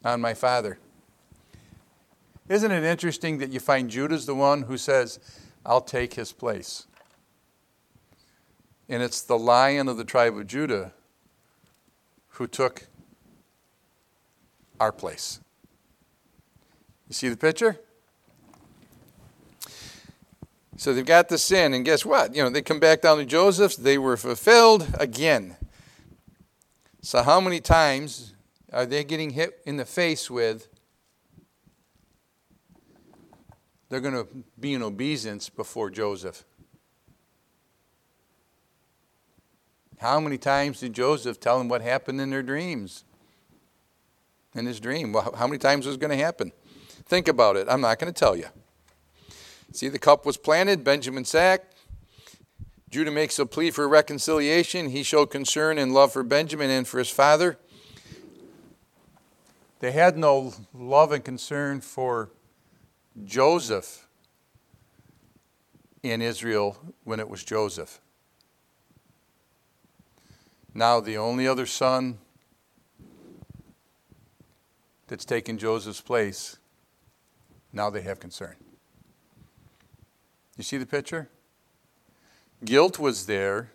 [0.04, 0.78] on my father?
[2.50, 5.20] Isn't it interesting that you find Judah's the one who says,
[5.68, 6.88] I'll take his place?
[8.88, 10.94] And it's the lion of the tribe of Judah
[12.30, 12.88] who took
[14.80, 15.42] our place.
[17.10, 17.78] You see the picture?
[20.78, 22.34] So they've got the sin, and guess what?
[22.36, 25.58] You know, they come back down to Joseph's, they were fulfilled again.
[27.02, 28.36] So, how many times
[28.72, 30.68] are they getting hit in the face with?
[33.90, 34.28] They're going to
[34.60, 36.44] be in obeisance before Joseph.
[40.00, 43.04] How many times did Joseph tell them what happened in their dreams?
[44.58, 45.14] in his dream.
[45.14, 46.52] Well, how many times was it going to happen?
[47.06, 47.68] Think about it.
[47.70, 48.48] I'm not going to tell you.
[49.72, 51.76] See, the cup was planted, Benjamin sacked.
[52.90, 54.90] Judah makes a plea for reconciliation.
[54.90, 57.58] He showed concern and love for Benjamin and for his father.
[59.80, 62.30] They had no love and concern for
[63.26, 64.08] Joseph
[66.04, 68.00] in Israel when it was Joseph.
[70.74, 72.20] Now, the only other son
[75.08, 76.58] that's taken Joseph's place,
[77.74, 78.56] now they have concern.
[80.56, 81.30] You see the picture?
[82.64, 83.72] Guilt was there.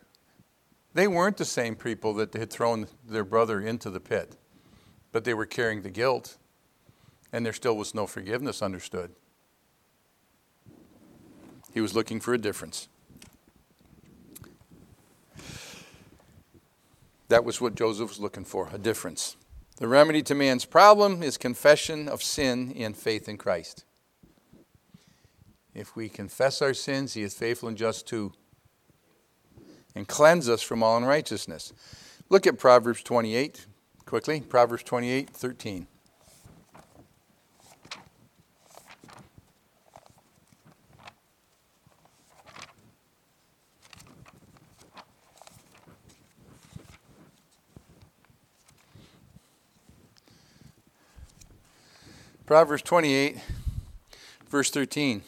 [0.95, 4.37] They weren't the same people that had thrown their brother into the pit,
[5.11, 6.37] but they were carrying the guilt,
[7.33, 9.13] and there still was no forgiveness understood.
[11.73, 12.89] He was looking for a difference.
[17.29, 19.37] That was what Joseph was looking for a difference.
[19.79, 23.85] The remedy to man's problem is confession of sin and faith in Christ.
[25.75, 28.33] If we confess our sins, he is faithful and just to
[29.95, 31.73] and cleanse us from all unrighteousness.
[32.29, 33.67] Look at Proverbs 28
[34.07, 34.41] quickly.
[34.41, 35.87] Proverbs 28 13.
[52.53, 53.39] Proverbs 28,
[54.51, 55.23] verse 13.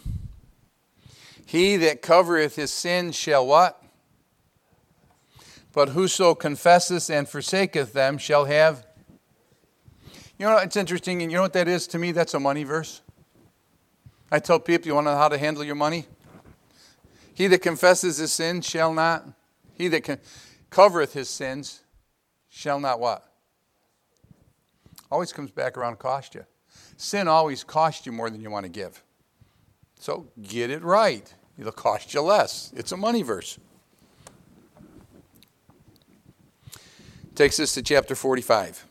[1.46, 3.82] He that covereth his sin shall what?
[5.72, 8.86] But whoso confesseth and forsaketh them shall have.
[10.38, 12.12] You know, it's interesting, and you know what that is to me?
[12.12, 13.00] That's a money verse.
[14.30, 16.04] I tell people, you want to know how to handle your money?
[17.32, 19.26] He that confesses his sin shall not.
[19.72, 20.18] He that can,
[20.68, 21.80] covereth his sins
[22.50, 23.26] shall not what?
[25.10, 26.44] Always comes back around cost you.
[26.96, 29.02] Sin always costs you more than you want to give.
[29.98, 31.32] So get it right.
[31.58, 32.72] It'll cost you less.
[32.76, 33.58] It's a money verse.
[37.34, 38.86] Takes us to chapter 45.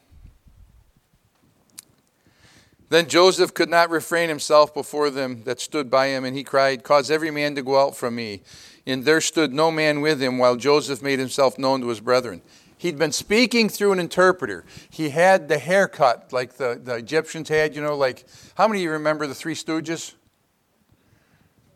[2.89, 6.84] Then Joseph could not refrain himself before them that stood by him, and he cried,
[6.84, 8.43] Cause every man to go out from me.
[8.86, 12.41] And there stood no man with him, while Joseph made himself known to his brethren.
[12.84, 14.65] He'd been speaking through an interpreter.
[14.89, 18.25] He had the haircut like the, the Egyptians had, you know, like,
[18.55, 20.15] how many of you remember the Three Stooges?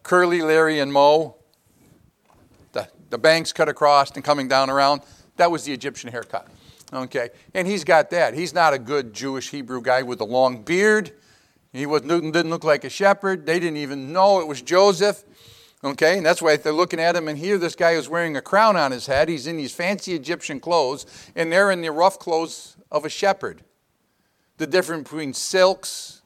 [0.03, 1.38] Curly, Larry, and Moe.
[2.74, 4.99] The, the bangs cut across and coming down around.
[5.38, 6.49] That was the Egyptian haircut.
[6.91, 8.34] Okay, and he's got that.
[8.34, 11.14] He's not a good Jewish Hebrew guy with a long beard.
[11.72, 13.45] He was, Newton didn't look like a shepherd.
[13.45, 15.24] They didn't even know it was Joseph.
[15.84, 17.28] Okay, and that's why they're looking at him.
[17.28, 19.30] And here, this guy is wearing a crown on his head.
[19.30, 21.06] He's in these fancy Egyptian clothes,
[21.36, 23.64] and they're in the rough clothes of a shepherd.
[24.58, 26.22] The difference between silks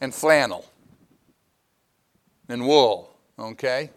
[0.00, 0.66] and flannel
[2.48, 3.14] and wool.
[3.38, 3.90] Okay?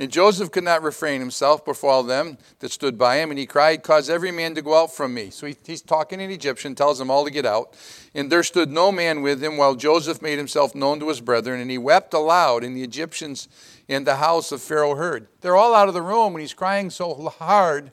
[0.00, 3.46] And Joseph could not refrain himself before all them that stood by him, and he
[3.46, 5.30] cried, Cause every man to go out from me.
[5.30, 7.76] So he, he's talking in Egyptian, tells them all to get out.
[8.14, 11.60] And there stood no man with him, while Joseph made himself known to his brethren,
[11.60, 13.48] and he wept aloud, and the Egyptians
[13.88, 15.26] in the house of Pharaoh heard.
[15.40, 17.90] They're all out of the room, and he's crying so hard,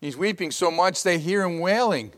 [0.00, 2.12] he's weeping so much, they hear him wailing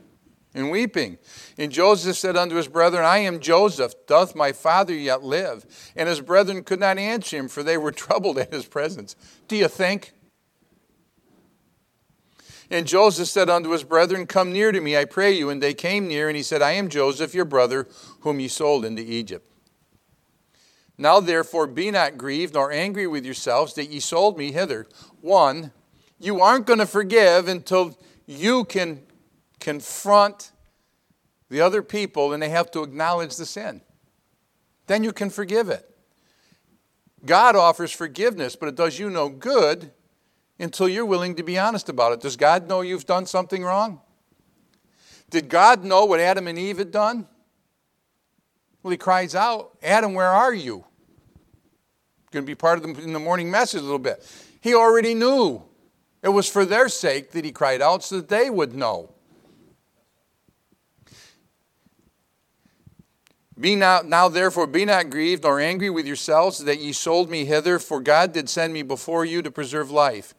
[0.55, 1.19] and weeping.
[1.59, 3.95] And Joseph said unto his brethren, I am Joseph.
[4.07, 5.65] Doth my father yet live?
[5.97, 9.17] And his brethren could not answer him, for they were troubled at his presence.
[9.49, 10.13] Do you think?
[12.71, 15.51] And Joseph said unto his brethren, Come near to me, I pray you.
[15.51, 17.87] And they came near, and he said, I am Joseph, your brother,
[18.21, 19.47] whom ye sold into Egypt.
[20.97, 24.87] Now therefore be not grieved nor angry with yourselves that ye sold me hither.
[25.21, 25.73] One,
[26.19, 29.03] you aren't going to forgive until you can
[29.63, 30.51] confront
[31.49, 33.81] the other people and they have to acknowledge the sin.
[34.89, 35.89] Then you can forgive it.
[37.25, 39.93] God offers forgiveness, but it does you no good
[40.59, 42.21] until you're willing to be honest about it.
[42.21, 44.01] Does God know you've done something wrong?
[45.31, 47.29] Did God know what Adam and Eve had done?
[48.83, 50.85] Well, he cries out, Adam, where are you?
[52.33, 54.29] Going to be part of the, in the morning message a little bit.
[54.61, 55.63] He already knew.
[56.23, 59.12] It was for their sake that he cried out so that they would know.
[63.63, 67.45] Be not, now therefore be not grieved nor angry with yourselves that ye sold me
[67.45, 70.35] hither, for God did send me before you to preserve life.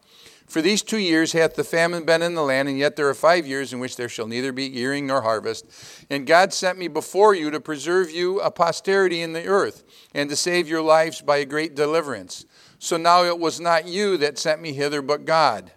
[0.46, 3.14] For these two years hath the famine been in the land, and yet there are
[3.14, 5.64] five years in which there shall neither be earing nor harvest.
[6.10, 10.28] And God sent me before you to preserve you a posterity in the earth, and
[10.28, 12.44] to save your lives by a great deliverance.
[12.78, 15.72] So now it was not you that sent me hither, but God.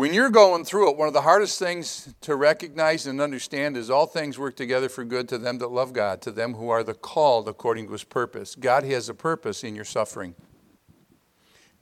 [0.00, 3.90] When you're going through it, one of the hardest things to recognize and understand is
[3.90, 6.82] all things work together for good to them that love God, to them who are
[6.82, 8.54] the called according to his purpose.
[8.54, 10.34] God has a purpose in your suffering.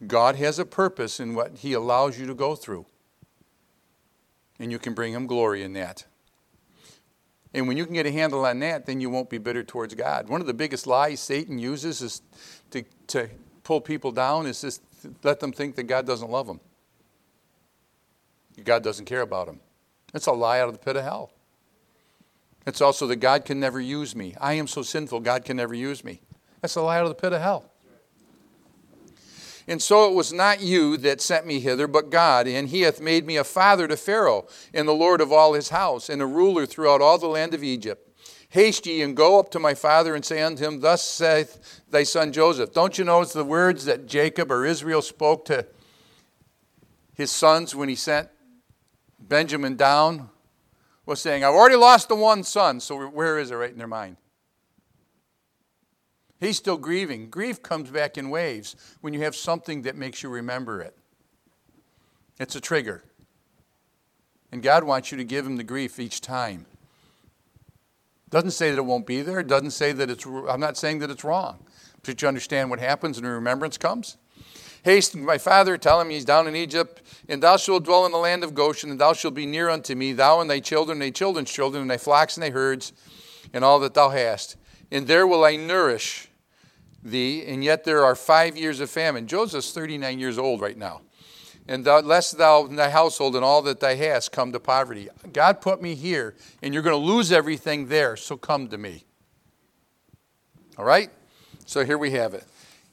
[0.04, 2.86] God has a purpose in what he allows you to go through.
[4.58, 6.04] And you can bring him glory in that.
[7.54, 9.94] And when you can get a handle on that, then you won't be bitter towards
[9.94, 10.28] God.
[10.28, 12.22] One of the biggest lies Satan uses is
[12.72, 13.28] to, to
[13.62, 14.82] pull people down, is just
[15.22, 16.58] let them think that God doesn't love them.
[18.64, 19.61] God doesn't care about him.
[20.14, 21.30] It's a lie out of the pit of hell.
[22.66, 24.34] It's also that God can never use me.
[24.40, 26.20] I am so sinful, God can never use me.
[26.61, 27.70] That's a lie out of the pit of hell.
[29.66, 33.02] And so it was not you that sent me hither, but God, and he hath
[33.02, 36.26] made me a father to Pharaoh, and the Lord of all his house, and a
[36.26, 38.09] ruler throughout all the land of Egypt.
[38.50, 42.02] Haste ye and go up to my father and say unto him, Thus saith thy
[42.02, 42.72] son Joseph.
[42.72, 45.66] Don't you know it's the words that Jacob or Israel spoke to
[47.14, 48.28] his sons when he sent
[49.18, 50.30] Benjamin down
[51.06, 53.86] was saying, I've already lost the one son, so where is it right in their
[53.86, 54.16] mind?
[56.40, 57.30] He's still grieving.
[57.30, 60.96] Grief comes back in waves when you have something that makes you remember it.
[62.38, 63.02] It's a trigger.
[64.52, 66.66] And God wants you to give him the grief each time.
[68.30, 69.42] Doesn't say that it won't be there.
[69.42, 71.64] Doesn't say that it's, I'm not saying that it's wrong.
[72.02, 74.16] But you understand what happens when remembrance comes?
[74.89, 78.16] Haste my father, tell him he's down in Egypt, and thou shalt dwell in the
[78.16, 81.03] land of Goshen, and thou shalt be near unto me, thou and thy children, and
[81.03, 82.95] thy children's children, and thy flocks and thy herds,
[83.53, 84.57] and all that thou hast.
[84.91, 86.30] And there will I nourish
[87.05, 89.26] thee, and yet there are five years of famine.
[89.26, 91.03] Joseph's 39 years old right now.
[91.68, 95.11] And thou, lest thou and thy household and all that thou hast come to poverty.
[95.34, 99.05] God put me here, and you're going to lose everything there, so come to me.
[100.78, 101.11] All right?
[101.66, 102.47] So here we have it.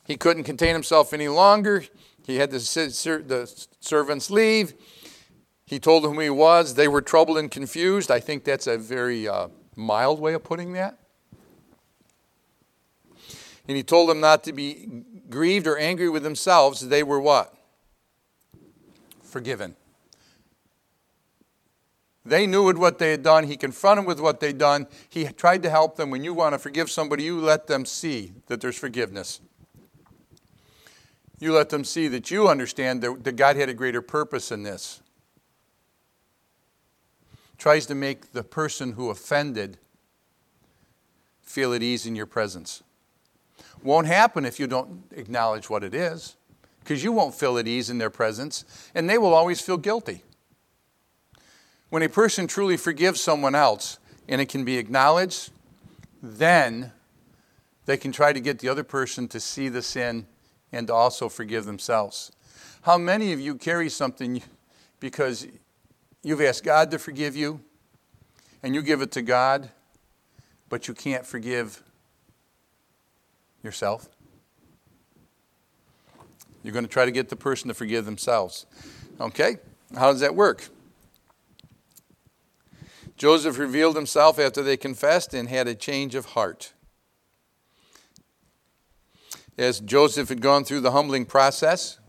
[0.06, 1.84] He couldn't contain himself any longer.
[2.26, 4.74] He had the, the servants leave.
[5.66, 6.76] He told them who he was.
[6.76, 8.12] They were troubled and confused.
[8.12, 11.00] I think that's a very uh, mild way of putting that.
[13.68, 16.88] And he told them not to be grieved or angry with themselves.
[16.88, 17.54] They were what?
[19.24, 19.76] Forgiven.
[22.24, 23.44] They knew what they had done.
[23.46, 24.88] He confronted them with what they'd done.
[25.10, 26.10] He tried to help them.
[26.10, 29.42] When you want to forgive somebody, you let them see that there's forgiveness.
[31.40, 35.02] You let them see that you understand that God had a greater purpose in this.
[37.58, 39.78] Tries to make the person who offended
[41.42, 42.84] feel at ease in your presence.
[43.84, 46.36] Won't happen if you don't acknowledge what it is,
[46.80, 50.24] because you won't feel at ease in their presence, and they will always feel guilty.
[51.90, 55.52] When a person truly forgives someone else and it can be acknowledged,
[56.22, 56.92] then
[57.86, 60.26] they can try to get the other person to see the sin
[60.76, 62.34] and to also forgive themselves.
[62.82, 64.44] How many of you carry something
[65.00, 65.48] because
[66.22, 67.62] you've asked God to forgive you
[68.62, 69.70] and you give it to God,
[70.68, 71.82] but you can't forgive
[73.64, 74.10] yourself?
[76.62, 78.66] You're going to try to get the person to forgive themselves.
[79.22, 79.58] Okay?
[79.96, 80.68] How does that work?
[83.16, 86.74] Joseph revealed himself after they confessed and had a change of heart.
[89.58, 92.00] As Joseph had gone through the humbling process,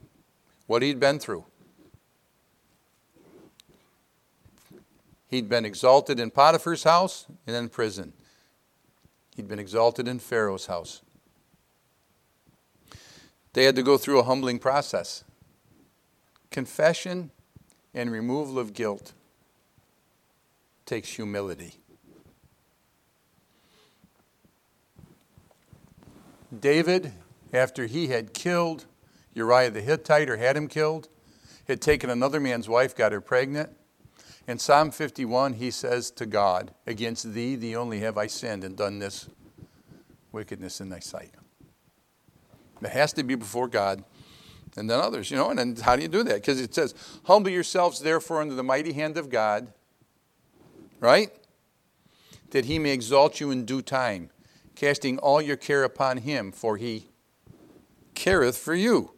[0.67, 1.45] what he'd been through.
[5.29, 8.13] He'd been exalted in Potiphar's house and then prison.
[9.37, 11.03] He'd been exalted in Pharaoh's house.
[13.53, 15.25] They had to go through a humbling process
[16.51, 17.31] confession
[17.93, 19.13] and removal of guilt
[20.87, 21.75] takes humility.
[26.61, 27.13] David,
[27.53, 28.87] after he had killed
[29.35, 31.09] Uriah the Hittite or had him killed,
[31.69, 33.71] had taken another man's wife, got her pregnant.
[34.49, 38.77] In Psalm 51, he says to God, Against thee, thee only have I sinned and
[38.77, 39.29] done this
[40.33, 41.33] wickedness in thy sight.
[42.83, 44.05] It has to be before God
[44.77, 45.51] and then others, you know.
[45.51, 46.35] And then how do you do that?
[46.35, 46.95] Because it says,
[47.25, 49.73] Humble yourselves therefore under the mighty hand of God
[51.01, 51.31] right?
[52.51, 54.31] That he may exalt you in due time,
[54.75, 57.09] casting all your care upon him, for he
[58.17, 59.13] careth for you.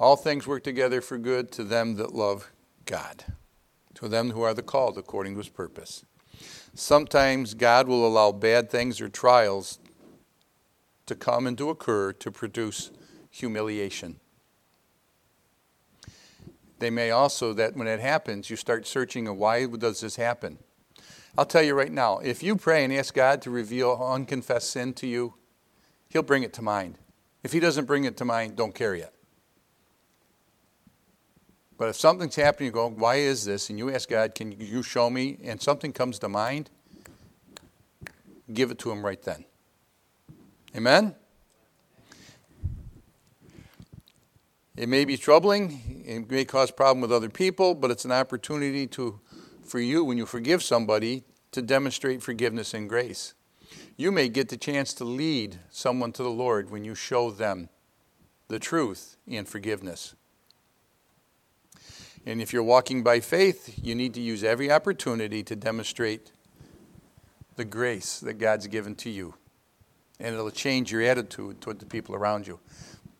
[0.00, 2.50] All things work together for good to them that love
[2.86, 3.24] God,
[3.94, 6.06] to them who are the called according to his purpose.
[6.74, 9.78] Sometimes God will allow bad things or trials
[11.04, 12.90] to come and to occur to produce
[13.30, 14.20] humiliation
[16.78, 20.58] they may also, that when it happens, you start searching why does this happen?
[21.38, 24.94] I'll tell you right now, if you pray and ask God to reveal unconfessed sin
[24.94, 25.34] to you,
[26.08, 26.98] He'll bring it to mind.
[27.42, 29.12] If He doesn't bring it to mind, don't carry it.
[31.78, 33.68] But if something's happening, you go, why is this?
[33.68, 35.38] And you ask God, can you show me?
[35.44, 36.70] And something comes to mind,
[38.52, 39.44] give it to Him right then.
[40.74, 41.14] Amen?
[44.74, 48.86] It may be troubling, it may cause problem with other people, but it's an opportunity
[48.88, 49.20] to,
[49.68, 53.34] for you, when you forgive somebody, to demonstrate forgiveness and grace.
[53.96, 57.68] You may get the chance to lead someone to the Lord when you show them
[58.48, 60.14] the truth in forgiveness.
[62.26, 66.32] And if you're walking by faith, you need to use every opportunity to demonstrate
[67.54, 69.34] the grace that God's given to you.
[70.18, 72.58] And it'll change your attitude toward the people around you.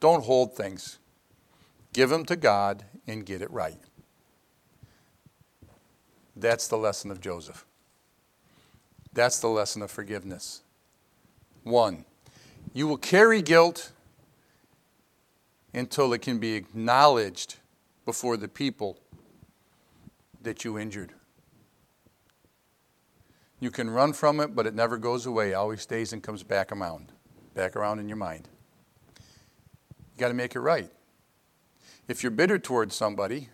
[0.01, 0.99] Don't hold things.
[1.93, 3.79] Give them to God and get it right.
[6.37, 7.65] That's the lesson of Joseph.
[9.13, 10.61] That's the lesson of forgiveness.
[11.65, 12.05] One,
[12.75, 13.93] you will carry guilt
[15.73, 17.57] until it can be acknowledged
[18.05, 18.99] before the people
[20.43, 21.13] that you injured.
[23.59, 25.53] You can run from it, but it never goes away.
[25.53, 27.11] It always stays and comes back around,
[27.55, 28.49] back around in your mind.
[29.17, 30.91] You got to make it right.
[32.07, 33.49] If you're bitter towards somebody,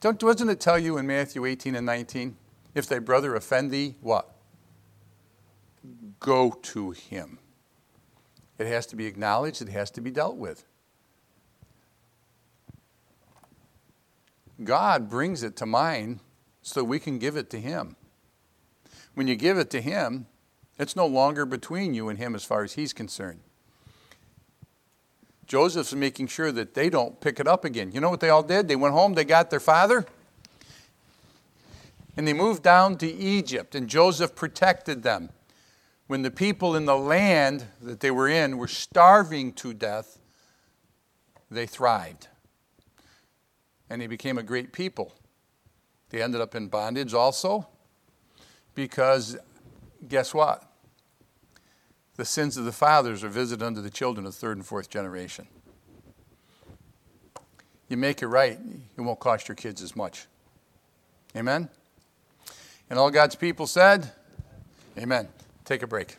[0.00, 2.36] don't, doesn't it tell you in Matthew 18 and 19?
[2.74, 4.34] If thy brother offend thee, what?
[6.20, 7.38] Go to him.
[8.58, 10.64] It has to be acknowledged, it has to be dealt with.
[14.62, 16.20] God brings it to mind
[16.62, 17.96] so we can give it to him.
[19.14, 20.26] When you give it to him,
[20.78, 23.40] it's no longer between you and him as far as he's concerned.
[25.48, 27.90] Joseph's making sure that they don't pick it up again.
[27.92, 28.68] You know what they all did?
[28.68, 30.04] They went home, they got their father,
[32.16, 35.30] and they moved down to Egypt, and Joseph protected them.
[36.06, 40.18] When the people in the land that they were in were starving to death,
[41.50, 42.28] they thrived.
[43.88, 45.14] And they became a great people.
[46.10, 47.68] They ended up in bondage also,
[48.74, 49.38] because
[50.06, 50.67] guess what?
[52.18, 54.90] The sins of the fathers are visited unto the children of the third and fourth
[54.90, 55.46] generation.
[57.88, 58.58] You make it right,
[58.96, 60.26] it won't cost your kids as much.
[61.36, 61.68] Amen?
[62.90, 64.10] And all God's people said,
[64.98, 65.28] Amen.
[65.64, 66.16] Take a break.